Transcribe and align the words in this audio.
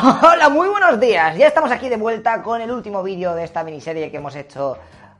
Hola, 0.22 0.48
muy 0.48 0.68
buenos 0.68 0.98
días. 0.98 1.36
Ya 1.36 1.48
estamos 1.48 1.70
aquí 1.70 1.88
de 1.88 1.96
vuelta 1.96 2.42
con 2.42 2.60
el 2.60 2.70
último 2.70 3.02
vídeo 3.02 3.34
de 3.34 3.44
esta 3.44 3.62
miniserie 3.62 4.10
que 4.10 4.16
hemos 4.16 4.34
hecho 4.34 4.78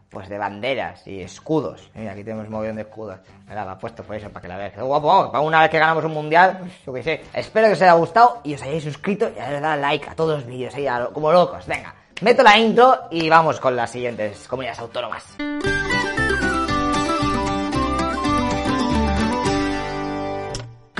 pues 0.08 0.28
de 0.28 0.38
banderas 0.38 1.06
y 1.06 1.20
escudos. 1.20 1.90
Mira, 1.94 2.12
aquí 2.12 2.24
tenemos 2.24 2.48
un 2.48 2.76
de 2.76 2.82
escudos. 2.82 3.18
Me 3.46 3.54
la 3.54 3.78
puesto 3.78 4.02
por 4.02 4.16
eso, 4.16 4.30
para 4.30 4.40
que 4.40 4.48
la 4.48 4.56
veas. 4.56 4.76
Guapo, 4.76 5.30
para 5.30 5.40
una 5.40 5.60
vez 5.60 5.70
que 5.70 5.78
ganamos 5.78 6.04
un 6.04 6.14
mundial, 6.14 6.60
yo 6.86 6.92
qué 6.92 7.02
sé. 7.02 7.20
Espero 7.34 7.66
que 7.66 7.74
os 7.74 7.82
haya 7.82 7.92
gustado 7.92 8.40
y 8.42 8.54
os 8.54 8.62
hayáis 8.62 8.84
suscrito 8.84 9.30
y 9.36 9.38
hayáis 9.38 9.60
dado 9.60 9.80
like 9.80 10.08
a 10.08 10.14
todos 10.14 10.38
los 10.38 10.46
vídeos, 10.46 10.74
como 11.12 11.30
locos. 11.30 11.66
Venga, 11.66 11.94
meto 12.22 12.42
la 12.42 12.56
intro 12.56 13.00
y 13.10 13.28
vamos 13.28 13.60
con 13.60 13.76
las 13.76 13.90
siguientes 13.90 14.48
comunidades 14.48 14.80
autónomas. 14.80 15.36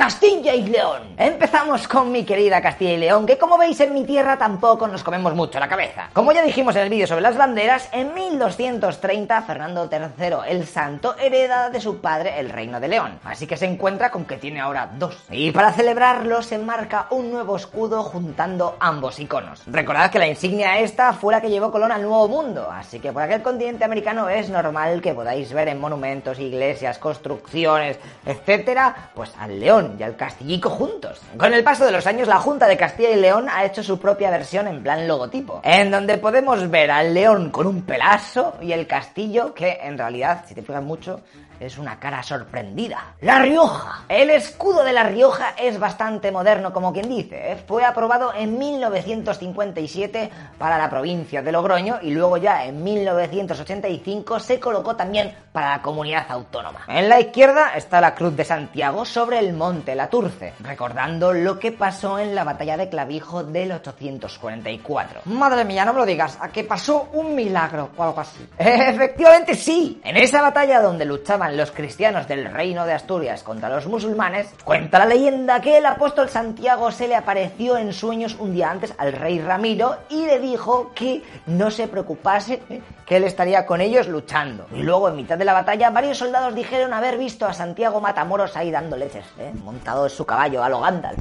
Castilla 0.01 0.55
y 0.55 0.63
León. 0.63 1.03
Empezamos 1.19 1.87
con 1.87 2.11
mi 2.11 2.25
querida 2.25 2.63
Castilla 2.63 2.93
y 2.93 2.97
León, 2.97 3.27
que 3.27 3.37
como 3.37 3.59
veis 3.59 3.79
en 3.81 3.93
mi 3.93 4.05
tierra 4.05 4.39
tampoco 4.39 4.89
nos 4.89 5.03
comemos 5.03 5.35
mucho 5.35 5.61
la 5.61 5.69
cabeza. 5.69 6.09
Como 6.15 6.33
ya 6.33 6.43
dijimos 6.43 6.75
en 6.77 6.85
el 6.85 6.89
vídeo 6.89 7.07
sobre 7.07 7.21
las 7.21 7.37
banderas, 7.37 7.87
en 7.93 8.15
1230 8.15 9.43
Fernando 9.43 9.91
III 9.93 10.37
el 10.49 10.67
Santo 10.67 11.15
hereda 11.19 11.69
de 11.69 11.83
su 11.83 12.01
padre 12.01 12.41
el 12.41 12.49
reino 12.49 12.81
de 12.81 12.89
León, 12.89 13.19
así 13.25 13.47
que 13.47 13.59
se 13.59 13.67
encuentra 13.67 14.11
con 14.11 14.25
que 14.25 14.39
tiene 14.39 14.59
ahora 14.59 14.91
dos. 14.99 15.19
Y 15.31 15.51
para 15.51 15.71
celebrarlo 15.75 16.41
se 16.41 16.57
marca 16.57 17.07
un 17.11 17.31
nuevo 17.31 17.57
escudo 17.57 18.03
juntando 18.03 18.79
ambos 18.81 19.21
iconos. 19.21 19.65
Recordad 19.67 20.11
que 20.11 20.19
la 20.19 20.29
insignia 20.29 20.79
esta 20.79 21.13
fue 21.13 21.35
la 21.35 21.43
que 21.43 21.51
llevó 21.51 21.71
Colón 21.71 21.93
al 21.93 22.01
Nuevo 22.01 22.27
Mundo, 22.27 22.71
así 22.73 23.01
que 23.01 23.13
por 23.13 23.21
aquel 23.21 23.43
continente 23.43 23.85
americano 23.85 24.31
es 24.31 24.49
normal 24.49 25.03
que 25.03 25.13
podáis 25.13 25.53
ver 25.53 25.69
en 25.69 25.79
monumentos, 25.79 26.39
iglesias, 26.39 26.99
construcciones, 26.99 27.99
etcétera, 28.25 29.11
pues 29.15 29.35
al 29.39 29.61
león 29.61 29.90
y 29.99 30.03
al 30.03 30.17
Castillico 30.17 30.71
juntos. 30.71 31.21
Con 31.37 31.53
el 31.53 31.65
paso 31.65 31.85
de 31.85 31.93
los 31.93 32.07
años, 32.07 32.29
la 32.29 32.39
Junta 32.39 32.67
de 32.67 32.77
Castilla 32.77 33.11
y 33.11 33.21
León 33.21 33.49
ha 33.51 33.65
hecho 33.65 33.83
su 33.83 33.99
propia 33.99 34.31
versión 34.31 34.69
en 34.69 34.83
plan 34.83 35.07
logotipo, 35.07 35.61
en 35.65 35.91
donde 35.91 36.19
podemos 36.19 36.69
ver 36.71 36.91
al 36.91 37.15
león 37.15 37.51
con 37.51 37.67
un 37.67 37.83
pelazo 37.83 38.55
y 38.61 38.73
el 38.73 38.87
castillo, 38.87 39.55
que 39.55 39.79
en 39.83 39.99
realidad, 39.99 40.45
si 40.47 40.55
te 40.55 40.63
fijas 40.63 40.83
mucho, 40.83 41.21
es 41.61 41.79
una 41.79 42.01
cara 42.01 42.23
sorprendida. 42.23 43.15
La 43.21 43.41
Rioja. 43.41 44.05
El 44.09 44.31
escudo 44.31 44.83
de 44.83 44.93
La 44.93 45.05
Rioja 45.05 45.55
es 45.59 45.79
bastante 45.79 46.33
moderno, 46.33 46.73
como 46.73 46.93
quien 46.93 47.09
dice. 47.09 47.53
¿eh? 47.53 47.65
Fue 47.67 47.85
aprobado 47.85 48.33
en 48.35 48.59
1957 48.59 50.31
para 50.59 50.79
la 50.79 50.89
provincia 50.89 51.43
de 51.43 51.53
Logroño 51.53 51.99
y 52.03 52.13
luego 52.13 52.39
ya 52.39 52.65
en 52.65 52.83
1985 52.83 54.41
se 54.41 54.59
colocó 54.59 54.97
también 54.97 55.35
para 55.53 55.71
la 55.71 55.83
comunidad 55.83 56.27
autónoma. 56.29 56.81
En 56.89 57.09
la 57.09 57.21
izquierda 57.21 57.75
está 57.75 58.01
la 58.01 58.15
Cruz 58.15 58.35
de 58.37 58.45
Santiago 58.45 59.05
sobre 59.05 59.39
el 59.39 59.53
monte 59.53 59.95
La 59.95 60.09
Turce, 60.09 60.55
recordando 60.61 61.33
lo 61.33 61.59
que 61.59 61.73
pasó 61.73 62.19
en 62.19 62.35
la 62.35 62.45
batalla 62.45 62.77
de 62.77 62.89
Clavijo 62.89 63.45
del 63.45 63.73
844. 63.73 65.23
Madre 65.27 65.65
mía, 65.65 65.85
no 65.85 65.93
me 65.93 66.01
lo 66.01 66.07
digas, 66.07 66.39
a 66.41 66.49
que 66.49 66.65
pasó 66.65 67.09
un 67.13 67.35
milagro 67.35 67.91
o 67.97 68.03
algo 68.03 68.21
así. 68.21 68.49
Efectivamente 68.59 69.55
sí. 69.55 70.01
En 70.05 70.17
esa 70.17 70.41
batalla 70.41 70.81
donde 70.81 71.05
luchaban 71.05 71.50
los 71.57 71.71
cristianos 71.71 72.29
del 72.29 72.51
reino 72.53 72.87
de 72.87 72.93
Asturias 72.93 73.43
contra 73.43 73.69
los 73.69 73.87
musulmanes, 73.87 74.49
cuenta 74.65 74.99
la 74.99 75.07
leyenda 75.07 75.61
que 75.61 75.79
el 75.79 75.87
apóstol 75.87 76.29
Santiago 76.29 76.91
se 76.91 77.09
le 77.09 77.17
apareció 77.17 77.77
en 77.77 77.93
sueños 77.93 78.37
un 78.39 78.55
día 78.55 78.71
antes 78.71 78.95
al 78.99 79.13
rey 79.13 79.41
Ramiro 79.41 79.97
y 80.09 80.27
le 80.27 80.39
dijo 80.39 80.93
que 80.95 81.23
no 81.47 81.71
se 81.71 81.89
preocupase, 81.89 82.63
que 83.07 83.17
él 83.17 83.25
estaría 83.25 83.67
con 83.67 83.81
ellos 83.81 84.07
luchando. 84.07 84.67
Y 84.73 84.83
luego, 84.83 85.09
en 85.09 85.17
mitad 85.17 85.37
de 85.37 85.45
la 85.45 85.53
batalla, 85.53 85.91
varios 85.91 86.19
soldados 86.19 86.55
dijeron 86.55 86.93
haber 86.93 87.19
visto 87.19 87.47
a 87.47 87.53
Santiago 87.53 88.01
Matamoros 88.01 88.57
ahí 88.57 88.71
dando 88.71 88.97
leches, 88.97 89.25
¿eh? 89.39 89.51
montado 89.65 90.05
en 90.05 90.11
su 90.11 90.25
caballo, 90.25 90.63
a 90.63 90.69
lo 90.69 90.81
Gandalf. 90.81 91.19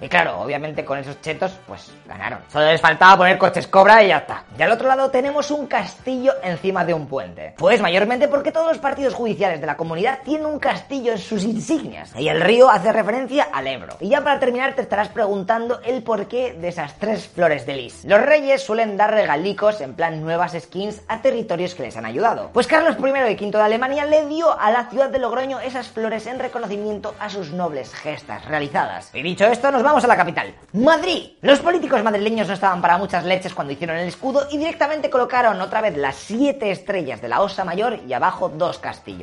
Y 0.00 0.08
claro, 0.08 0.40
obviamente 0.40 0.84
con 0.84 0.98
esos 0.98 1.20
chetos, 1.20 1.52
pues 1.66 1.92
ganaron. 2.06 2.40
Solo 2.48 2.66
les 2.66 2.80
faltaba 2.80 3.18
poner 3.18 3.36
coches 3.36 3.66
cobra 3.66 4.02
y 4.02 4.08
ya 4.08 4.18
está. 4.18 4.44
Y 4.58 4.62
al 4.62 4.70
otro 4.70 4.88
lado 4.88 5.10
tenemos 5.10 5.50
un 5.50 5.66
castillo 5.66 6.32
encima 6.42 6.84
de 6.84 6.94
un 6.94 7.06
puente. 7.06 7.54
Pues 7.58 7.80
mayormente 7.80 8.28
porque 8.28 8.52
todos 8.52 8.68
los 8.68 8.78
partidos 8.78 9.14
judiciales 9.14 9.41
de 9.48 9.66
la 9.66 9.76
comunidad 9.76 10.20
tiene 10.24 10.46
un 10.46 10.58
castillo 10.58 11.12
en 11.12 11.18
sus 11.18 11.44
insignias. 11.44 12.12
Y 12.16 12.28
el 12.28 12.40
río 12.40 12.70
hace 12.70 12.92
referencia 12.92 13.48
al 13.52 13.66
Ebro. 13.66 13.96
Y 14.00 14.08
ya 14.08 14.22
para 14.22 14.38
terminar 14.38 14.74
te 14.74 14.82
estarás 14.82 15.08
preguntando 15.08 15.80
el 15.84 16.02
porqué 16.02 16.52
de 16.52 16.68
esas 16.68 16.98
tres 16.98 17.26
flores 17.26 17.66
de 17.66 17.76
lis. 17.76 18.04
Los 18.04 18.22
reyes 18.22 18.62
suelen 18.62 18.96
dar 18.96 19.12
regalicos 19.12 19.80
en 19.80 19.94
plan 19.94 20.20
nuevas 20.20 20.56
skins 20.58 21.02
a 21.08 21.22
territorios 21.22 21.74
que 21.74 21.82
les 21.82 21.96
han 21.96 22.06
ayudado. 22.06 22.50
Pues 22.52 22.66
Carlos 22.66 22.96
I 22.98 23.08
y 23.08 23.34
V 23.34 23.50
de 23.50 23.62
Alemania 23.62 24.04
le 24.04 24.26
dio 24.26 24.58
a 24.58 24.70
la 24.70 24.88
ciudad 24.88 25.10
de 25.10 25.18
Logroño 25.18 25.60
esas 25.60 25.88
flores 25.88 26.26
en 26.26 26.38
reconocimiento 26.38 27.14
a 27.18 27.30
sus 27.30 27.50
nobles 27.52 27.94
gestas 27.94 28.44
realizadas. 28.46 29.10
Y 29.14 29.22
dicho 29.22 29.46
esto, 29.46 29.70
nos 29.70 29.82
vamos 29.82 30.04
a 30.04 30.06
la 30.06 30.16
capital, 30.16 30.54
Madrid. 30.72 31.32
Los 31.40 31.60
políticos 31.60 32.02
madrileños 32.02 32.48
no 32.48 32.54
estaban 32.54 32.80
para 32.80 32.98
muchas 32.98 33.24
leches 33.24 33.54
cuando 33.54 33.72
hicieron 33.72 33.96
el 33.96 34.08
escudo 34.08 34.46
y 34.50 34.58
directamente 34.58 35.10
colocaron 35.10 35.60
otra 35.60 35.80
vez 35.80 35.96
las 35.96 36.16
siete 36.16 36.70
estrellas 36.70 37.20
de 37.20 37.28
la 37.28 37.40
Osa 37.40 37.64
Mayor 37.64 38.00
y 38.06 38.12
abajo 38.12 38.48
dos 38.48 38.78
castillos. 38.78 39.21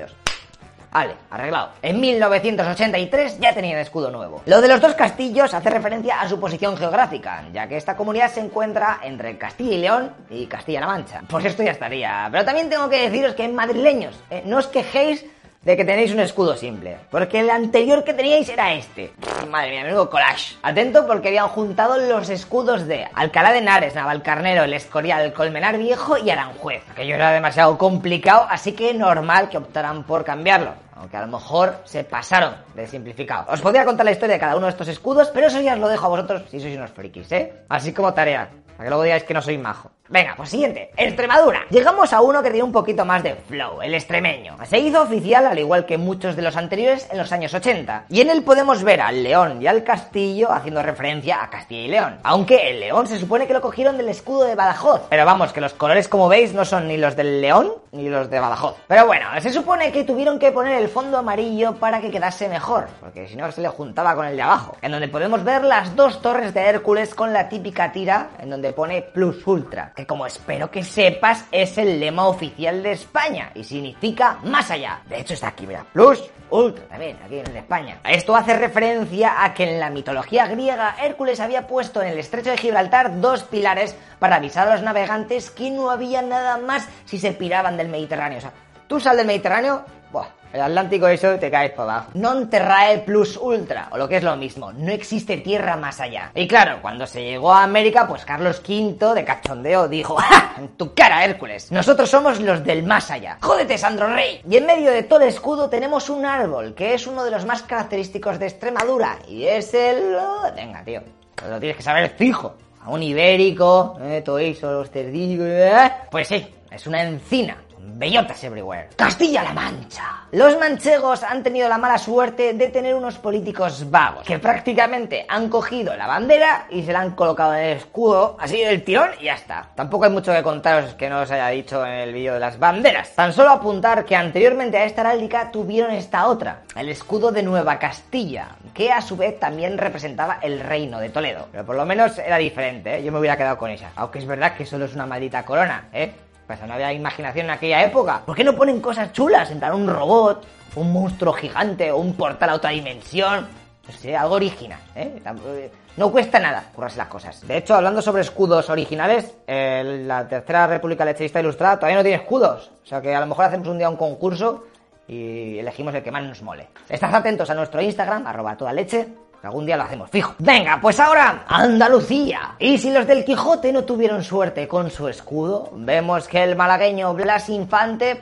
Vale, 0.91 1.13
arreglado. 1.29 1.69
En 1.81 1.99
1983 1.99 3.39
ya 3.39 3.53
tenía 3.53 3.75
el 3.75 3.81
escudo 3.81 4.09
nuevo. 4.09 4.41
Lo 4.45 4.59
de 4.59 4.67
los 4.67 4.81
dos 4.81 4.95
castillos 4.95 5.53
hace 5.53 5.69
referencia 5.69 6.19
a 6.19 6.27
su 6.27 6.39
posición 6.39 6.75
geográfica, 6.77 7.45
ya 7.53 7.67
que 7.67 7.77
esta 7.77 7.95
comunidad 7.95 8.31
se 8.31 8.39
encuentra 8.39 8.99
entre 9.03 9.38
Castilla 9.38 9.75
y 9.75 9.77
León 9.77 10.11
y 10.29 10.47
Castilla-La 10.47 10.88
Mancha. 10.88 11.21
Pues 11.29 11.45
esto 11.45 11.61
ya 11.61 11.71
estaría. 11.71 12.27
Pero 12.31 12.43
también 12.43 12.69
tengo 12.69 12.89
que 12.89 13.07
deciros 13.07 13.35
que 13.35 13.47
madrileños, 13.47 14.19
eh, 14.31 14.41
no 14.45 14.57
os 14.57 14.67
quejéis 14.67 15.25
de 15.61 15.75
que 15.75 15.85
tenéis 15.85 16.11
un 16.11 16.19
escudo 16.19 16.55
simple. 16.55 16.97
Porque 17.11 17.41
el 17.41 17.49
anterior 17.49 18.03
que 18.03 18.13
teníais 18.13 18.47
era 18.49 18.73
este. 18.73 19.11
Madre 19.49 19.71
mía, 19.71 19.83
menudo 19.83 20.09
collage. 20.09 20.55
Atento 20.61 21.05
porque 21.05 21.29
habían 21.29 21.49
juntado 21.49 21.97
los 21.97 22.29
escudos 22.29 22.87
de 22.87 23.07
Alcalá 23.13 23.51
de 23.51 23.59
Henares, 23.59 23.95
Navalcarnero, 23.95 24.63
El 24.63 24.73
Escorial, 24.73 25.33
Colmenar 25.33 25.77
Viejo 25.77 26.17
y 26.17 26.29
Aranjuez. 26.29 26.83
Aquello 26.91 27.15
era 27.15 27.31
demasiado 27.31 27.77
complicado, 27.77 28.47
así 28.49 28.71
que 28.71 28.93
normal 28.93 29.49
que 29.49 29.57
optaran 29.57 30.03
por 30.03 30.23
cambiarlo. 30.23 30.73
Aunque 30.99 31.17
a 31.17 31.21
lo 31.21 31.27
mejor 31.27 31.77
se 31.85 32.03
pasaron 32.03 32.55
de 32.75 32.85
simplificado. 32.85 33.51
Os 33.51 33.61
podría 33.61 33.85
contar 33.85 34.05
la 34.05 34.11
historia 34.11 34.35
de 34.35 34.39
cada 34.39 34.57
uno 34.57 34.65
de 34.65 34.71
estos 34.71 34.87
escudos, 34.89 35.29
pero 35.33 35.47
eso 35.47 35.61
ya 35.61 35.73
os 35.73 35.79
lo 35.79 35.87
dejo 35.87 36.05
a 36.05 36.09
vosotros 36.09 36.43
si 36.51 36.59
sois 36.59 36.75
unos 36.75 36.91
frikis, 36.91 37.31
¿eh? 37.31 37.63
Así 37.69 37.93
como 37.93 38.13
tarea. 38.13 38.49
Para 38.75 38.87
que 38.87 38.89
luego 38.89 39.03
digáis 39.03 39.23
que 39.23 39.33
no 39.33 39.41
soy 39.41 39.57
majo. 39.57 39.91
Venga, 40.11 40.33
pues 40.35 40.49
siguiente, 40.49 40.89
Extremadura. 40.97 41.67
Llegamos 41.69 42.13
a 42.13 42.21
uno 42.21 42.41
que 42.41 42.49
tiene 42.49 42.63
un 42.63 42.71
poquito 42.71 43.05
más 43.05 43.21
de 43.21 43.35
flow, 43.35 43.79
el 43.83 43.93
extremeño. 43.93 44.57
Se 44.65 44.79
hizo 44.79 45.03
oficial 45.03 45.45
al 45.45 45.59
igual 45.59 45.85
que 45.85 45.99
muchos 45.99 46.35
de 46.35 46.41
los 46.41 46.57
anteriores 46.57 47.07
en 47.11 47.19
los 47.19 47.31
años 47.31 47.53
80. 47.53 48.05
Y 48.09 48.21
en 48.21 48.31
él 48.31 48.41
podemos 48.41 48.81
ver 48.83 49.01
al 49.01 49.21
león 49.21 49.61
y 49.61 49.67
al 49.67 49.83
castillo 49.83 50.51
haciendo 50.51 50.81
referencia 50.81 51.43
a 51.43 51.49
Castilla 51.51 51.81
y 51.81 51.88
León. 51.89 52.19
Aunque 52.23 52.71
el 52.71 52.79
león 52.79 53.05
se 53.05 53.19
supone 53.19 53.45
que 53.45 53.53
lo 53.53 53.61
cogieron 53.61 53.97
del 53.97 54.09
escudo 54.09 54.45
de 54.45 54.55
Badajoz. 54.55 55.01
Pero 55.11 55.25
vamos, 55.25 55.53
que 55.53 55.61
los 55.61 55.73
colores 55.73 56.07
como 56.07 56.27
veis 56.27 56.53
no 56.53 56.65
son 56.65 56.88
ni 56.88 56.97
los 56.97 57.15
del 57.15 57.39
león 57.39 57.71
ni 57.91 58.09
los 58.09 58.31
de 58.31 58.39
Badajoz. 58.39 58.77
Pero 58.88 59.05
bueno, 59.05 59.27
se 59.39 59.51
supone 59.51 59.91
que 59.91 60.05
tuvieron 60.05 60.39
que 60.39 60.51
poner 60.51 60.81
el 60.81 60.88
fondo 60.89 61.17
amarillo 61.17 61.75
para 61.75 62.01
que 62.01 62.11
quedase 62.11 62.50
mejor. 62.50 62.88
Porque 63.00 63.27
si 63.27 63.35
no 63.35 63.51
se 63.51 63.61
le 63.61 63.69
juntaba 63.69 64.16
con 64.16 64.25
el 64.25 64.35
de 64.35 64.41
abajo. 64.41 64.75
En 64.81 64.91
donde 64.91 65.07
podemos 65.07 65.44
ver 65.44 65.63
las 65.63 65.95
dos 65.95 66.22
torres 66.22 66.53
de 66.53 66.61
Hércules 66.61 67.16
con 67.16 67.31
la 67.31 67.47
típica 67.47 67.91
tira 67.91 68.31
en 68.39 68.50
donde 68.50 68.73
pone 68.73 69.01
Plus 69.01 69.45
Ultra 69.47 69.94
que 69.95 70.05
como 70.05 70.25
espero 70.25 70.69
que 70.72 70.83
sepas 70.83 71.45
es 71.51 71.77
el 71.77 72.00
lema 72.00 72.27
oficial 72.27 72.81
de 72.83 72.91
España 72.91 73.51
y 73.55 73.63
significa 73.63 74.39
más 74.44 74.72
allá. 74.72 75.01
De 75.07 75.19
hecho 75.19 75.33
está 75.33 75.50
aquí, 75.50 75.67
mira, 75.67 75.85
plus, 75.94 76.29
ultra, 76.50 76.85
también, 76.85 77.17
aquí 77.23 77.39
en 77.39 77.56
España. 77.56 78.00
Esto 78.03 78.35
hace 78.35 78.57
referencia 78.57 79.44
a 79.44 79.53
que 79.53 79.71
en 79.71 79.79
la 79.79 79.89
mitología 79.89 80.47
griega 80.47 80.95
Hércules 81.01 81.39
había 81.39 81.67
puesto 81.67 82.01
en 82.01 82.09
el 82.09 82.19
estrecho 82.19 82.51
de 82.51 82.57
Gibraltar 82.57 83.21
dos 83.21 83.44
pilares 83.44 83.95
para 84.19 84.38
avisar 84.38 84.67
a 84.67 84.73
los 84.73 84.83
navegantes 84.83 85.51
que 85.51 85.69
no 85.69 85.89
había 85.89 86.21
nada 86.21 86.57
más 86.57 86.88
si 87.06 87.19
se 87.19 87.33
piraban 87.33 87.77
del 87.77 87.89
Mediterráneo. 87.89 88.39
O 88.39 88.41
sea, 88.41 88.53
tú 88.88 89.00
sal 89.00 89.17
del 89.17 89.27
Mediterráneo, 89.27 89.83
buah, 90.11 90.27
el 90.51 90.61
Atlántico 90.61 91.07
eso 91.07 91.37
te 91.37 91.51
caes 91.51 91.71
para 91.71 91.93
abajo. 91.93 92.11
Non 92.15 92.49
terrae 92.49 93.05
plus 93.05 93.37
ultra, 93.37 93.87
o 93.91 93.97
lo 93.97 94.09
que 94.09 94.17
es 94.17 94.23
lo 94.23 94.35
mismo, 94.35 94.73
no 94.73 94.91
existe 94.91 95.37
tierra 95.37 95.77
más 95.77 95.99
allá. 95.99 96.31
Y 96.33 96.47
claro, 96.47 96.79
cuando 96.81 97.05
se 97.05 97.23
llegó 97.23 97.53
a 97.53 97.63
América, 97.63 98.07
pues 98.07 98.25
Carlos 98.25 98.62
V 98.68 99.13
de 99.13 99.24
cachondeo 99.24 99.88
dijo, 99.88 100.15
¡Ja! 100.15 100.56
En 100.57 100.69
tu 100.69 100.94
cara, 100.94 101.24
Hércules. 101.24 101.71
Nosotros 101.71 102.09
somos 102.09 102.39
los 102.39 102.63
del 102.63 102.83
más 102.83 103.12
allá. 103.12 103.38
¡Jódete, 103.41 103.77
Sandro 103.77 104.07
Rey! 104.07 104.41
Y 104.50 104.57
en 104.57 104.65
medio 104.65 104.91
de 104.91 105.03
todo 105.03 105.21
el 105.21 105.29
escudo 105.29 105.69
tenemos 105.69 106.09
un 106.09 106.25
árbol, 106.25 106.74
que 106.74 106.95
es 106.95 107.06
uno 107.06 107.24
de 107.24 107.31
los 107.31 107.45
más 107.45 107.62
característicos 107.62 108.39
de 108.39 108.47
Extremadura, 108.47 109.19
y 109.27 109.45
es 109.45 109.74
el... 109.75 110.18
Venga, 110.56 110.83
tío, 110.83 111.01
lo 111.47 111.59
tienes 111.59 111.77
que 111.77 111.83
saber 111.83 112.09
fijo. 112.09 112.56
A 112.81 112.89
un 112.89 113.03
ibérico, 113.03 113.97
eh, 114.01 114.21
todo 114.24 114.39
eso, 114.39 114.71
los 114.71 114.89
cerdillos, 114.89 115.45
eh. 115.45 115.91
Pues 116.09 116.29
sí, 116.29 116.47
es 116.71 116.88
una 116.88 117.03
encina 117.03 117.57
bellotas 117.81 118.43
everywhere. 118.43 118.89
Castilla-La 118.95 119.53
Mancha. 119.53 120.19
Los 120.31 120.57
manchegos 120.59 121.23
han 121.23 121.41
tenido 121.41 121.67
la 121.67 121.77
mala 121.77 121.97
suerte 121.97 122.53
de 122.53 122.67
tener 122.69 122.93
unos 122.93 123.17
políticos 123.17 123.89
vagos 123.89 124.25
que 124.25 124.37
prácticamente 124.37 125.25
han 125.27 125.49
cogido 125.49 125.95
la 125.95 126.05
bandera 126.05 126.67
y 126.69 126.83
se 126.83 126.93
la 126.93 127.01
han 127.01 127.15
colocado 127.15 127.55
en 127.55 127.63
el 127.63 127.77
escudo, 127.77 128.37
así 128.39 128.59
del 128.59 128.83
tirón 128.83 129.09
y 129.19 129.25
ya 129.25 129.33
está. 129.33 129.69
Tampoco 129.75 130.05
hay 130.05 130.11
mucho 130.11 130.31
que 130.31 130.43
contaros 130.43 130.93
que 130.93 131.09
no 131.09 131.21
os 131.21 131.31
haya 131.31 131.47
dicho 131.47 131.85
en 131.85 131.93
el 131.93 132.13
vídeo 132.13 132.35
de 132.35 132.39
las 132.39 132.59
banderas. 132.59 133.15
Tan 133.15 133.33
solo 133.33 133.49
apuntar 133.49 134.05
que 134.05 134.15
anteriormente 134.15 134.77
a 134.77 134.85
esta 134.85 135.01
heráldica 135.01 135.51
tuvieron 135.51 135.91
esta 135.91 136.27
otra, 136.27 136.61
el 136.75 136.89
escudo 136.89 137.31
de 137.31 137.43
Nueva 137.43 137.79
Castilla, 137.79 138.49
que 138.73 138.91
a 138.91 139.01
su 139.01 139.17
vez 139.17 139.39
también 139.39 139.77
representaba 139.77 140.39
el 140.41 140.59
reino 140.59 140.99
de 140.99 141.09
Toledo. 141.09 141.47
Pero 141.51 141.65
por 141.65 141.75
lo 141.75 141.85
menos 141.85 142.17
era 142.19 142.37
diferente, 142.37 142.97
¿eh? 142.97 143.03
yo 143.03 143.11
me 143.11 143.19
hubiera 143.19 143.37
quedado 143.37 143.57
con 143.57 143.71
esa. 143.71 143.91
Aunque 143.95 144.19
es 144.19 144.25
verdad 144.25 144.55
que 144.55 144.65
solo 144.65 144.85
es 144.85 144.93
una 144.93 145.05
maldita 145.05 145.43
corona, 145.43 145.89
¿eh? 145.91 146.13
Pues 146.50 146.60
no 146.63 146.74
había 146.74 146.92
imaginación 146.92 147.46
en 147.46 147.51
aquella 147.51 147.84
época. 147.84 148.24
¿Por 148.25 148.36
qué 148.36 148.44
no 148.44 148.56
ponen 148.56 148.81
cosas 148.81 149.13
chulas? 149.13 149.51
En 149.51 149.63
un 149.72 149.88
robot, 149.88 150.48
un 150.78 150.92
monstruo 150.92 151.31
gigante 151.31 151.92
o 151.92 151.98
un 151.98 152.16
portal 152.16 152.50
a 152.50 152.56
otra 152.56 152.72
dimensión. 152.72 153.48
No 153.86 153.94
sé, 153.94 154.18
algo 154.18 154.34
original, 154.34 154.80
¿eh? 154.96 155.22
¿eh? 155.24 155.72
No 155.96 156.12
cuesta 156.12 156.40
nada 156.40 156.63
currarse 156.74 156.98
las 156.98 157.07
cosas. 157.07 157.48
De 157.48 157.57
hecho, 157.57 157.75
hablando 157.75 158.01
sobre 158.01 158.24
escudos 158.24 158.68
originales, 158.72 159.31
la 159.46 160.28
Tercera 160.28 160.66
República 160.66 161.06
Lecherista 161.06 161.40
Ilustrada 161.40 161.75
todavía 161.75 161.98
no 161.98 162.04
tiene 162.04 162.18
escudos. 162.18 162.72
O 162.84 162.88
sea 162.88 163.00
que 163.00 163.13
a 163.13 163.19
lo 163.19 163.28
mejor 163.28 163.46
hacemos 163.46 163.68
un 163.68 163.78
día 163.78 163.88
un 163.88 163.98
concurso 163.98 164.63
y 165.07 165.60
elegimos 165.60 165.94
el 165.94 166.01
que 166.01 166.10
más 166.10 166.24
nos 166.24 166.42
mole. 166.42 166.69
Estad 166.90 167.13
atentos 167.13 167.48
a 167.51 167.54
nuestro 167.54 167.80
Instagram, 167.80 168.25
arroba 168.25 168.57
toda 168.57 168.74
leche, 168.74 169.07
Algún 169.41 169.65
día 169.65 169.77
lo 169.77 169.83
hacemos 169.83 170.09
fijo. 170.09 170.36
Venga, 170.39 170.80
pues 170.81 171.00
ahora 171.00 171.45
Andalucía. 171.47 172.56
Y 172.59 172.77
si 172.77 172.91
los 172.91 173.07
del 173.07 173.24
Quijote 173.24 173.71
no 173.71 173.83
tuvieron 173.83 174.24
suerte 174.24 174.68
con 174.68 174.91
su 174.91 175.07
escudo, 175.07 175.69
vemos 175.74 176.27
que 176.27 176.44
el 176.44 176.56
malagueño 176.56 177.13
Blas 177.13 177.50
Infante 177.50 178.19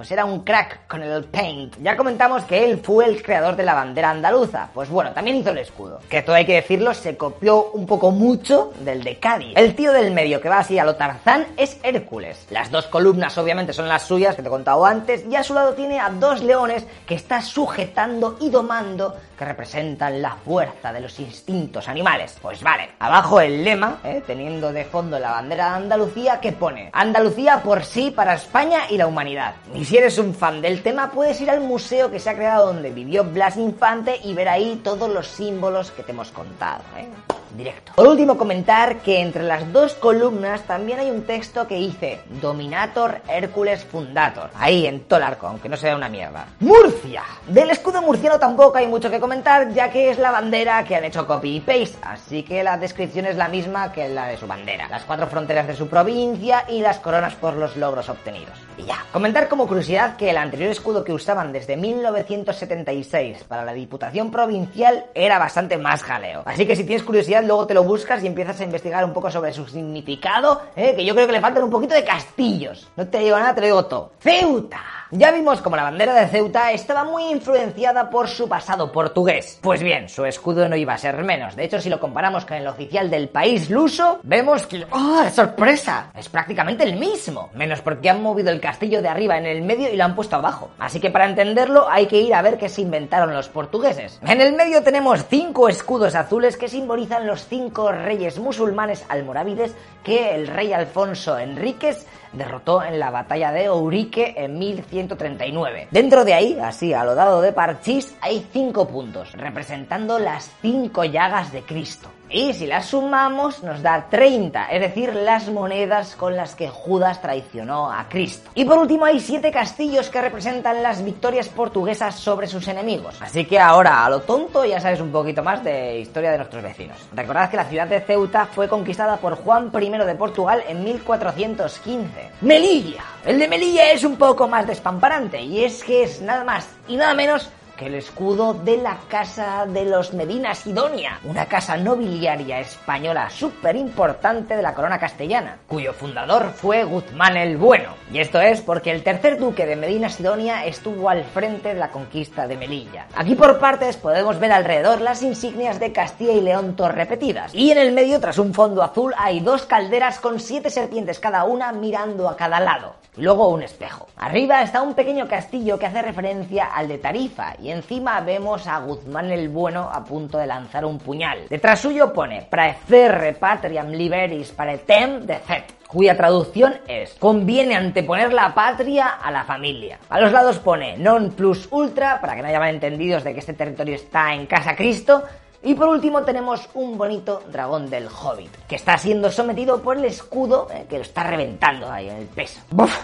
pues 0.00 0.12
era 0.12 0.24
un 0.24 0.44
crack 0.44 0.86
con 0.86 1.02
el 1.02 1.24
paint. 1.24 1.76
Ya 1.82 1.94
comentamos 1.94 2.44
que 2.44 2.64
él 2.64 2.80
fue 2.82 3.04
el 3.04 3.22
creador 3.22 3.54
de 3.54 3.64
la 3.64 3.74
bandera 3.74 4.08
andaluza. 4.08 4.70
Pues 4.72 4.88
bueno, 4.88 5.12
también 5.12 5.36
hizo 5.36 5.50
el 5.50 5.58
escudo. 5.58 6.00
Que 6.08 6.22
todo 6.22 6.36
hay 6.36 6.46
que 6.46 6.54
decirlo, 6.54 6.94
se 6.94 7.18
copió 7.18 7.70
un 7.72 7.84
poco 7.84 8.10
mucho 8.10 8.72
del 8.80 9.04
de 9.04 9.18
Cádiz. 9.18 9.52
El 9.54 9.74
tío 9.74 9.92
del 9.92 10.10
medio 10.12 10.40
que 10.40 10.48
va 10.48 10.60
así 10.60 10.78
a 10.78 10.86
lo 10.86 10.96
Tarzán 10.96 11.48
es 11.58 11.78
Hércules. 11.82 12.46
Las 12.48 12.70
dos 12.70 12.86
columnas 12.86 13.36
obviamente 13.36 13.74
son 13.74 13.88
las 13.88 14.04
suyas 14.04 14.34
que 14.34 14.40
te 14.40 14.48
he 14.48 14.50
contado 14.50 14.86
antes 14.86 15.26
y 15.30 15.36
a 15.36 15.42
su 15.42 15.52
lado 15.52 15.74
tiene 15.74 16.00
a 16.00 16.08
dos 16.08 16.42
leones 16.42 16.86
que 17.04 17.16
está 17.16 17.42
sujetando 17.42 18.38
y 18.40 18.48
domando 18.48 19.14
que 19.38 19.44
representan 19.44 20.22
la 20.22 20.34
fuerza 20.34 20.94
de 20.94 21.00
los 21.00 21.20
instintos 21.20 21.88
animales. 21.88 22.38
Pues 22.40 22.62
vale, 22.62 22.90
abajo 22.98 23.38
el 23.42 23.62
lema, 23.64 23.98
¿eh? 24.04 24.22
teniendo 24.26 24.72
de 24.72 24.86
fondo 24.86 25.18
la 25.18 25.32
bandera 25.32 25.70
de 25.70 25.76
Andalucía 25.76 26.40
que 26.40 26.52
pone 26.52 26.88
Andalucía 26.94 27.62
por 27.62 27.84
sí 27.84 28.10
para 28.10 28.32
España 28.32 28.80
y 28.88 28.96
la 28.96 29.06
humanidad. 29.06 29.56
Si 29.90 29.98
eres 29.98 30.18
un 30.18 30.34
fan 30.34 30.62
del 30.62 30.84
tema, 30.84 31.10
puedes 31.10 31.40
ir 31.40 31.50
al 31.50 31.62
museo 31.62 32.12
que 32.12 32.20
se 32.20 32.30
ha 32.30 32.36
creado 32.36 32.66
donde 32.66 32.92
vivió 32.92 33.24
Blas 33.24 33.56
Infante 33.56 34.20
y 34.22 34.34
ver 34.34 34.48
ahí 34.48 34.80
todos 34.84 35.10
los 35.12 35.26
símbolos 35.26 35.90
que 35.90 36.04
te 36.04 36.12
hemos 36.12 36.30
contado. 36.30 36.84
¿eh? 36.96 37.08
Directo. 37.56 37.92
Por 37.94 38.06
último, 38.06 38.36
comentar 38.36 38.98
que 38.98 39.20
entre 39.20 39.42
las 39.42 39.72
dos 39.72 39.94
columnas 39.94 40.62
también 40.62 41.00
hay 41.00 41.10
un 41.10 41.22
texto 41.22 41.66
que 41.66 41.76
dice 41.76 42.20
Dominator 42.40 43.20
Hércules 43.28 43.84
Fundator. 43.84 44.50
Ahí 44.54 44.86
en 44.86 45.00
todo 45.00 45.18
el 45.18 45.24
arco, 45.24 45.46
aunque 45.46 45.68
no 45.68 45.76
sea 45.76 45.96
una 45.96 46.08
mierda. 46.08 46.46
Murcia. 46.60 47.22
Del 47.46 47.70
escudo 47.70 48.02
murciano 48.02 48.38
tampoco 48.38 48.78
hay 48.78 48.86
mucho 48.86 49.10
que 49.10 49.20
comentar, 49.20 49.72
ya 49.72 49.90
que 49.90 50.10
es 50.10 50.18
la 50.18 50.30
bandera 50.30 50.84
que 50.84 50.96
han 50.96 51.04
hecho 51.04 51.26
copy 51.26 51.56
y 51.56 51.60
paste, 51.60 51.98
así 52.02 52.42
que 52.42 52.62
la 52.62 52.76
descripción 52.76 53.26
es 53.26 53.36
la 53.36 53.48
misma 53.48 53.92
que 53.92 54.08
la 54.08 54.26
de 54.26 54.36
su 54.36 54.46
bandera. 54.46 54.88
Las 54.88 55.04
cuatro 55.04 55.26
fronteras 55.26 55.66
de 55.66 55.74
su 55.74 55.88
provincia 55.88 56.64
y 56.68 56.80
las 56.80 56.98
coronas 56.98 57.34
por 57.34 57.54
los 57.54 57.76
logros 57.76 58.08
obtenidos. 58.08 58.58
Y 58.76 58.84
ya. 58.84 59.04
Comentar 59.12 59.48
como 59.48 59.66
curiosidad 59.66 60.16
que 60.16 60.30
el 60.30 60.36
anterior 60.36 60.70
escudo 60.70 61.04
que 61.04 61.12
usaban 61.12 61.52
desde 61.52 61.76
1976 61.76 63.44
para 63.44 63.64
la 63.64 63.72
Diputación 63.72 64.30
Provincial 64.30 65.06
era 65.14 65.38
bastante 65.38 65.78
más 65.78 66.02
jaleo. 66.02 66.42
Así 66.44 66.66
que 66.66 66.76
si 66.76 66.84
tienes 66.84 67.02
curiosidad 67.02 67.39
luego 67.46 67.66
te 67.66 67.74
lo 67.74 67.84
buscas 67.84 68.22
y 68.22 68.26
empiezas 68.26 68.60
a 68.60 68.64
investigar 68.64 69.04
un 69.04 69.12
poco 69.12 69.30
sobre 69.30 69.52
su 69.52 69.66
significado, 69.66 70.62
¿eh? 70.76 70.94
que 70.96 71.04
yo 71.04 71.14
creo 71.14 71.26
que 71.26 71.32
le 71.32 71.40
faltan 71.40 71.64
un 71.64 71.70
poquito 71.70 71.94
de 71.94 72.04
castillos. 72.04 72.88
No 72.96 73.06
te 73.06 73.18
digo 73.18 73.38
nada, 73.38 73.54
te 73.54 73.60
lo 73.60 73.66
digo 73.66 73.84
todo. 73.86 74.12
Ceuta. 74.20 74.99
Ya 75.12 75.32
vimos 75.32 75.60
como 75.60 75.74
la 75.74 75.82
bandera 75.82 76.14
de 76.14 76.28
Ceuta 76.28 76.70
estaba 76.70 77.02
muy 77.02 77.24
influenciada 77.32 78.08
por 78.10 78.28
su 78.28 78.48
pasado 78.48 78.92
portugués. 78.92 79.58
Pues 79.60 79.82
bien, 79.82 80.08
su 80.08 80.24
escudo 80.24 80.68
no 80.68 80.76
iba 80.76 80.94
a 80.94 80.98
ser 80.98 81.24
menos. 81.24 81.56
De 81.56 81.64
hecho, 81.64 81.80
si 81.80 81.90
lo 81.90 81.98
comparamos 81.98 82.44
con 82.44 82.56
el 82.56 82.68
oficial 82.68 83.10
del 83.10 83.28
país 83.28 83.70
luso, 83.70 84.20
vemos 84.22 84.68
que... 84.68 84.86
¡Oh, 84.92 85.24
sorpresa! 85.34 86.12
Es 86.16 86.28
prácticamente 86.28 86.84
el 86.84 86.94
mismo. 86.94 87.50
Menos 87.54 87.80
porque 87.80 88.08
han 88.08 88.22
movido 88.22 88.52
el 88.52 88.60
castillo 88.60 89.02
de 89.02 89.08
arriba 89.08 89.36
en 89.36 89.46
el 89.46 89.62
medio 89.62 89.92
y 89.92 89.96
lo 89.96 90.04
han 90.04 90.14
puesto 90.14 90.36
abajo. 90.36 90.70
Así 90.78 91.00
que 91.00 91.10
para 91.10 91.26
entenderlo 91.26 91.90
hay 91.90 92.06
que 92.06 92.20
ir 92.20 92.32
a 92.32 92.42
ver 92.42 92.56
qué 92.56 92.68
se 92.68 92.82
inventaron 92.82 93.34
los 93.34 93.48
portugueses. 93.48 94.20
En 94.24 94.40
el 94.40 94.52
medio 94.52 94.84
tenemos 94.84 95.26
cinco 95.28 95.68
escudos 95.68 96.14
azules 96.14 96.56
que 96.56 96.68
simbolizan 96.68 97.26
los 97.26 97.48
cinco 97.48 97.90
reyes 97.90 98.38
musulmanes 98.38 99.04
almorávides 99.08 99.74
que 100.04 100.36
el 100.36 100.46
rey 100.46 100.72
Alfonso 100.72 101.36
Enríquez 101.36 102.06
derrotó 102.32 102.82
en 102.82 102.98
la 102.98 103.10
batalla 103.10 103.52
de 103.52 103.68
Ourique 103.68 104.34
en 104.36 104.58
1139. 104.58 105.88
Dentro 105.90 106.24
de 106.24 106.34
ahí, 106.34 106.58
así 106.62 106.92
a 106.92 107.04
lo 107.04 107.14
dado 107.14 107.40
de 107.40 107.52
Parchís, 107.52 108.16
hay 108.20 108.46
cinco 108.52 108.88
puntos, 108.88 109.32
representando 109.32 110.18
las 110.18 110.50
cinco 110.60 111.04
llagas 111.04 111.52
de 111.52 111.62
Cristo. 111.62 112.10
Y 112.32 112.54
si 112.54 112.66
las 112.66 112.86
sumamos 112.86 113.62
nos 113.64 113.82
da 113.82 114.06
30, 114.08 114.66
es 114.66 114.80
decir, 114.80 115.12
las 115.14 115.48
monedas 115.48 116.14
con 116.14 116.36
las 116.36 116.54
que 116.54 116.68
Judas 116.68 117.20
traicionó 117.20 117.90
a 117.90 118.08
Cristo. 118.08 118.50
Y 118.54 118.64
por 118.64 118.78
último 118.78 119.04
hay 119.04 119.18
7 119.18 119.50
castillos 119.50 120.08
que 120.10 120.20
representan 120.20 120.80
las 120.82 121.04
victorias 121.04 121.48
portuguesas 121.48 122.14
sobre 122.14 122.46
sus 122.46 122.68
enemigos. 122.68 123.20
Así 123.20 123.44
que 123.44 123.58
ahora, 123.58 124.04
a 124.04 124.10
lo 124.10 124.20
tonto, 124.20 124.64
ya 124.64 124.80
sabes 124.80 125.00
un 125.00 125.10
poquito 125.10 125.42
más 125.42 125.64
de 125.64 125.98
historia 125.98 126.30
de 126.30 126.38
nuestros 126.38 126.62
vecinos. 126.62 126.98
Recordad 127.12 127.50
que 127.50 127.56
la 127.56 127.64
ciudad 127.64 127.88
de 127.88 128.00
Ceuta 128.00 128.46
fue 128.46 128.68
conquistada 128.68 129.16
por 129.16 129.34
Juan 129.36 129.72
I 129.74 129.90
de 129.90 130.14
Portugal 130.14 130.62
en 130.68 130.84
1415. 130.84 132.30
Melilla. 132.42 133.02
El 133.24 133.38
de 133.38 133.48
Melilla 133.48 133.90
es 133.90 134.04
un 134.04 134.16
poco 134.16 134.46
más 134.46 134.66
despamparante 134.66 135.42
y 135.42 135.64
es 135.64 135.82
que 135.82 136.04
es 136.04 136.20
nada 136.20 136.44
más 136.44 136.68
y 136.86 136.96
nada 136.96 137.12
menos 137.14 137.50
el 137.86 137.94
escudo 137.94 138.54
de 138.54 138.78
la 138.78 138.96
Casa 139.08 139.66
de 139.66 139.84
los 139.84 140.12
Medina 140.14 140.54
Sidonia, 140.54 141.20
una 141.24 141.46
casa 141.46 141.76
nobiliaria 141.76 142.60
española 142.60 143.30
súper 143.30 143.76
importante 143.76 144.56
de 144.56 144.62
la 144.62 144.74
corona 144.74 144.98
castellana, 144.98 145.58
cuyo 145.68 145.92
fundador 145.92 146.50
fue 146.54 146.84
Guzmán 146.84 147.36
el 147.36 147.56
Bueno. 147.56 147.94
Y 148.12 148.18
esto 148.18 148.40
es 148.40 148.60
porque 148.60 148.90
el 148.90 149.02
tercer 149.02 149.38
duque 149.38 149.66
de 149.66 149.76
Medina 149.76 150.08
Sidonia 150.08 150.64
estuvo 150.64 151.08
al 151.08 151.24
frente 151.24 151.68
de 151.68 151.80
la 151.80 151.90
conquista 151.90 152.48
de 152.48 152.56
Melilla. 152.56 153.06
Aquí 153.14 153.34
por 153.34 153.58
partes 153.58 153.96
podemos 153.96 154.38
ver 154.40 154.52
alrededor 154.52 155.00
las 155.00 155.22
insignias 155.22 155.78
de 155.78 155.92
Castilla 155.92 156.32
y 156.32 156.40
León 156.40 156.76
repetidas. 156.88 157.54
Y 157.54 157.70
en 157.70 157.78
el 157.78 157.92
medio, 157.92 158.20
tras 158.20 158.38
un 158.38 158.54
fondo 158.54 158.82
azul, 158.82 159.12
hay 159.18 159.40
dos 159.40 159.66
calderas 159.66 160.18
con 160.20 160.40
siete 160.40 160.70
serpientes 160.70 161.18
cada 161.18 161.44
una 161.44 161.72
mirando 161.72 162.28
a 162.28 162.36
cada 162.36 162.60
lado. 162.60 162.94
Y 163.16 163.22
luego 163.22 163.48
un 163.48 163.62
espejo. 163.62 164.06
Arriba 164.16 164.62
está 164.62 164.82
un 164.82 164.94
pequeño 164.94 165.26
castillo 165.26 165.78
que 165.78 165.86
hace 165.86 166.00
referencia 166.00 166.66
al 166.66 166.88
de 166.88 166.98
Tarifa 166.98 167.54
y 167.60 167.69
encima 167.70 168.20
vemos 168.20 168.66
a 168.66 168.78
Guzmán 168.80 169.30
el 169.30 169.48
Bueno 169.48 169.88
a 169.92 170.04
punto 170.04 170.38
de 170.38 170.46
lanzar 170.46 170.84
un 170.84 170.98
puñal. 170.98 171.48
Detrás 171.48 171.80
suyo 171.80 172.12
pone 172.12 172.46
Praeferre 172.48 173.34
patriam 173.34 173.90
liberis 173.90 174.52
paretem 174.52 175.26
decet 175.26 175.80
cuya 175.90 176.16
traducción 176.16 176.78
es 176.86 177.14
conviene 177.18 177.74
anteponer 177.74 178.32
la 178.32 178.54
patria 178.54 179.18
a 179.20 179.30
la 179.30 179.44
familia. 179.44 179.98
A 180.08 180.20
los 180.20 180.30
lados 180.30 180.58
pone 180.58 180.96
non 180.96 181.34
plus 181.34 181.66
ultra, 181.70 182.20
para 182.20 182.36
que 182.36 182.42
no 182.42 182.48
haya 182.48 182.62
malentendidos 182.62 183.24
de 183.24 183.34
que 183.34 183.40
este 183.40 183.58
territorio 183.58 183.96
está 183.96 184.32
en 184.32 184.46
Casa 184.46 184.76
Cristo, 184.76 185.24
y 185.62 185.74
por 185.74 185.88
último 185.88 186.22
tenemos 186.22 186.70
un 186.74 186.96
bonito 186.96 187.42
dragón 187.50 187.90
del 187.90 188.08
Hobbit, 188.08 188.66
que 188.66 188.76
está 188.76 188.96
siendo 188.96 189.30
sometido 189.30 189.82
por 189.82 189.98
el 189.98 190.06
escudo 190.06 190.68
eh, 190.72 190.86
que 190.88 190.96
lo 190.96 191.02
está 191.02 191.24
reventando 191.24 191.90
ahí 191.90 192.08
en 192.08 192.16
el 192.16 192.26
peso. 192.26 192.60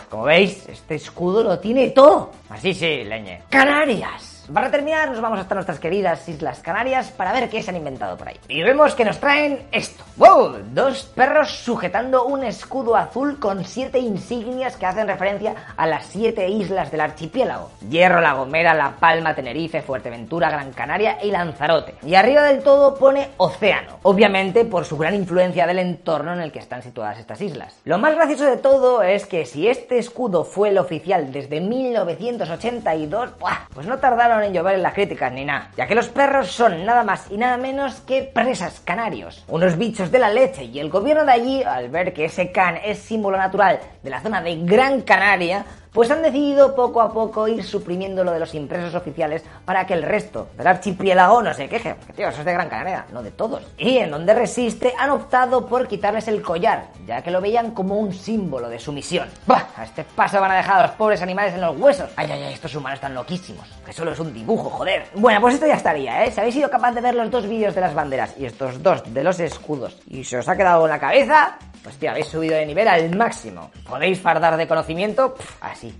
Como 0.08 0.24
veis, 0.24 0.66
este 0.68 0.94
escudo 0.94 1.42
lo 1.42 1.58
tiene 1.58 1.90
todo. 1.90 2.30
Así 2.48 2.72
sí, 2.72 3.04
leñe. 3.04 3.42
Canarias. 3.50 4.35
Para 4.52 4.70
terminar, 4.70 5.10
nos 5.10 5.20
vamos 5.20 5.40
hasta 5.40 5.56
nuestras 5.56 5.80
queridas 5.80 6.28
Islas 6.28 6.60
Canarias 6.60 7.10
para 7.10 7.32
ver 7.32 7.50
qué 7.50 7.62
se 7.62 7.70
han 7.70 7.76
inventado 7.76 8.16
por 8.16 8.28
ahí. 8.28 8.36
Y 8.46 8.62
vemos 8.62 8.94
que 8.94 9.04
nos 9.04 9.18
traen 9.18 9.66
esto. 9.72 10.04
¡Wow! 10.16 10.58
Dos 10.72 11.02
perros 11.02 11.50
sujetando 11.50 12.24
un 12.26 12.44
escudo 12.44 12.94
azul 12.94 13.40
con 13.40 13.64
siete 13.64 13.98
insignias 13.98 14.76
que 14.76 14.86
hacen 14.86 15.08
referencia 15.08 15.54
a 15.76 15.86
las 15.88 16.06
siete 16.06 16.48
islas 16.48 16.92
del 16.92 17.00
archipiélago. 17.00 17.70
Hierro, 17.90 18.20
La 18.20 18.34
Gomera, 18.34 18.72
La 18.72 18.92
Palma, 19.00 19.34
Tenerife, 19.34 19.82
Fuerteventura, 19.82 20.48
Gran 20.48 20.72
Canaria 20.72 21.18
y 21.22 21.32
Lanzarote. 21.32 21.96
Y 22.02 22.14
arriba 22.14 22.44
del 22.44 22.62
todo 22.62 22.94
pone 22.94 23.30
océano. 23.38 23.98
Obviamente 24.04 24.64
por 24.64 24.84
su 24.84 24.96
gran 24.96 25.16
influencia 25.16 25.66
del 25.66 25.80
entorno 25.80 26.32
en 26.32 26.40
el 26.40 26.52
que 26.52 26.60
están 26.60 26.82
situadas 26.82 27.18
estas 27.18 27.40
islas. 27.40 27.80
Lo 27.84 27.98
más 27.98 28.14
gracioso 28.14 28.44
de 28.44 28.58
todo 28.58 29.02
es 29.02 29.26
que 29.26 29.44
si 29.44 29.66
este 29.66 29.98
escudo 29.98 30.44
fue 30.44 30.68
el 30.68 30.78
oficial 30.78 31.32
desde 31.32 31.60
1982, 31.60 33.30
pues 33.74 33.86
no 33.86 33.98
tardaron 33.98 34.35
en 34.42 34.52
llover 34.52 34.76
en 34.76 34.82
las 34.82 34.94
críticas 34.94 35.32
ni 35.32 35.44
nada, 35.44 35.70
ya 35.76 35.86
que 35.86 35.94
los 35.94 36.08
perros 36.08 36.50
son 36.50 36.84
nada 36.84 37.04
más 37.04 37.30
y 37.30 37.36
nada 37.36 37.56
menos 37.56 38.00
que 38.00 38.22
presas 38.22 38.80
canarios, 38.80 39.44
unos 39.48 39.76
bichos 39.76 40.10
de 40.10 40.18
la 40.18 40.30
leche, 40.30 40.64
y 40.64 40.78
el 40.78 40.90
gobierno 40.90 41.24
de 41.24 41.32
allí, 41.32 41.62
al 41.62 41.88
ver 41.88 42.12
que 42.12 42.26
ese 42.26 42.52
can 42.52 42.76
es 42.84 42.98
símbolo 42.98 43.36
natural 43.36 43.80
de 44.02 44.10
la 44.10 44.20
zona 44.20 44.40
de 44.42 44.56
Gran 44.64 45.02
Canaria, 45.02 45.64
pues 45.96 46.10
han 46.10 46.22
decidido 46.22 46.74
poco 46.74 47.00
a 47.00 47.10
poco 47.10 47.48
ir 47.48 47.64
suprimiendo 47.64 48.22
lo 48.22 48.30
de 48.30 48.38
los 48.38 48.54
impresos 48.54 48.94
oficiales 48.94 49.42
para 49.64 49.86
que 49.86 49.94
el 49.94 50.02
resto 50.02 50.48
del 50.54 50.66
archipiélago 50.66 51.40
no 51.42 51.54
se 51.54 51.70
queje. 51.70 51.94
Porque, 51.94 52.12
tío, 52.12 52.28
eso 52.28 52.40
es 52.40 52.44
de 52.44 52.52
Gran 52.52 52.68
Canaria, 52.68 53.06
no 53.12 53.22
de 53.22 53.30
todos. 53.30 53.62
Y 53.78 53.96
en 53.96 54.10
donde 54.10 54.34
resiste 54.34 54.92
han 54.98 55.08
optado 55.08 55.66
por 55.66 55.88
quitarles 55.88 56.28
el 56.28 56.42
collar, 56.42 56.88
ya 57.06 57.22
que 57.22 57.30
lo 57.30 57.40
veían 57.40 57.70
como 57.70 57.98
un 57.98 58.12
símbolo 58.12 58.68
de 58.68 58.78
sumisión. 58.78 59.26
¡Bah! 59.46 59.68
A 59.74 59.84
este 59.84 60.04
paso 60.04 60.38
van 60.38 60.50
a 60.50 60.56
dejar 60.56 60.80
a 60.80 60.86
los 60.88 60.96
pobres 60.96 61.22
animales 61.22 61.54
en 61.54 61.62
los 61.62 61.74
huesos. 61.78 62.10
Ay, 62.16 62.30
ay, 62.30 62.42
ay, 62.42 62.52
estos 62.52 62.74
humanos 62.74 62.98
están 62.98 63.14
loquísimos. 63.14 63.66
Que 63.86 63.94
solo 63.94 64.12
es 64.12 64.20
un 64.20 64.34
dibujo, 64.34 64.68
joder. 64.68 65.06
Bueno, 65.14 65.40
pues 65.40 65.54
esto 65.54 65.66
ya 65.66 65.76
estaría, 65.76 66.26
¿eh? 66.26 66.30
Si 66.30 66.38
habéis 66.38 66.56
sido 66.56 66.68
capaz 66.68 66.92
de 66.92 67.00
ver 67.00 67.14
los 67.14 67.30
dos 67.30 67.48
vídeos 67.48 67.74
de 67.74 67.80
las 67.80 67.94
banderas 67.94 68.34
y 68.38 68.44
estos 68.44 68.82
dos 68.82 69.02
de 69.14 69.24
los 69.24 69.40
escudos 69.40 69.96
y 70.06 70.24
se 70.24 70.36
os 70.36 70.46
ha 70.46 70.58
quedado 70.58 70.84
en 70.84 70.90
la 70.90 70.98
cabeza, 70.98 71.56
pues 71.86 71.98
tío, 71.98 72.10
habéis 72.10 72.26
subido 72.26 72.56
de 72.56 72.66
nivel 72.66 72.88
al 72.88 73.14
máximo. 73.14 73.70
Podéis 73.88 74.20
fardar 74.20 74.56
de 74.56 74.66
conocimiento 74.66 75.36
así. 75.60 75.96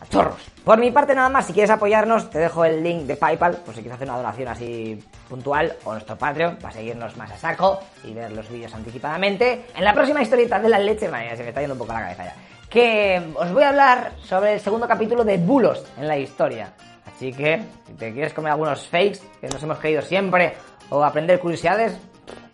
A 0.00 0.06
chorros. 0.06 0.40
Por 0.64 0.78
mi 0.78 0.90
parte 0.90 1.14
nada 1.14 1.28
más, 1.28 1.46
si 1.46 1.52
quieres 1.52 1.68
apoyarnos, 1.68 2.30
te 2.30 2.38
dejo 2.38 2.64
el 2.64 2.82
link 2.82 3.02
de 3.02 3.16
PayPal, 3.16 3.56
por 3.58 3.74
si 3.74 3.82
quieres 3.82 3.96
hacer 3.96 4.08
una 4.08 4.16
donación 4.16 4.48
así 4.48 5.04
puntual, 5.28 5.76
o 5.84 5.92
nuestro 5.92 6.16
Patreon, 6.16 6.56
para 6.56 6.72
seguirnos 6.72 7.14
más 7.18 7.30
a 7.30 7.36
saco 7.36 7.80
y 8.02 8.14
ver 8.14 8.32
los 8.32 8.48
vídeos 8.48 8.72
anticipadamente. 8.72 9.66
En 9.76 9.84
la 9.84 9.92
próxima 9.92 10.22
historieta 10.22 10.58
de 10.58 10.70
la 10.70 10.78
leche, 10.78 11.06
madre, 11.06 11.36
se 11.36 11.42
me 11.42 11.50
está 11.50 11.60
yendo 11.60 11.74
un 11.74 11.80
poco 11.80 11.92
la 11.92 12.00
cabeza 12.00 12.24
ya, 12.24 12.34
que 12.70 13.22
os 13.34 13.52
voy 13.52 13.64
a 13.64 13.68
hablar 13.68 14.12
sobre 14.22 14.54
el 14.54 14.60
segundo 14.60 14.88
capítulo 14.88 15.24
de 15.24 15.36
bulos 15.36 15.84
en 15.98 16.08
la 16.08 16.16
historia. 16.16 16.72
Así 17.04 17.34
que, 17.34 17.60
si 17.86 17.92
te 17.92 18.14
quieres 18.14 18.32
comer 18.32 18.52
algunos 18.52 18.88
fakes 18.88 19.20
que 19.42 19.48
nos 19.48 19.62
hemos 19.62 19.78
creído 19.78 20.00
siempre, 20.00 20.54
o 20.88 21.04
aprender 21.04 21.38
curiosidades, 21.38 21.98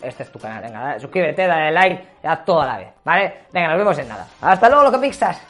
este 0.09 0.23
es 0.23 0.33
tu 0.33 0.39
canal. 0.39 0.63
Venga, 0.63 0.99
suscríbete, 0.99 1.47
dale 1.47 1.73
like, 1.73 2.05
ya 2.23 2.37
todo 2.37 2.63
a 2.63 2.67
la 2.67 2.79
vez, 2.79 2.89
¿vale? 3.05 3.35
Venga, 3.53 3.69
nos 3.69 3.79
vemos 3.79 3.99
en 3.99 4.09
nada. 4.09 4.27
Hasta 4.41 4.69
luego, 4.69 4.85
lo 4.85 4.93
que 4.93 4.99
pixas. 4.99 5.41